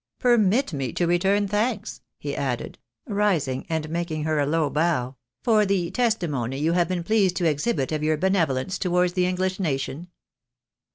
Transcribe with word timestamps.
"Permit 0.19 0.73
me 0.73 0.91
to 0.93 1.05
return 1.05 1.47
thanks," 1.47 2.01
he 2.17 2.35
added, 2.35 2.79
rising 3.05 3.67
and 3.69 3.87
making 3.87 4.23
her 4.23 4.39
a 4.39 4.47
low 4.47 4.67
bow," 4.67 5.15
for 5.43 5.63
the 5.63 5.91
testimony 5.91 6.57
you 6.57 6.71
have 6.71 6.87
been 6.87 7.03
pleased 7.03 7.35
to 7.35 7.47
exhibit 7.47 7.91
of 7.91 8.01
your 8.01 8.17
benevolence 8.17 8.79
towards 8.79 9.13
the 9.13 9.27
English 9.27 9.59
nation." 9.59 10.07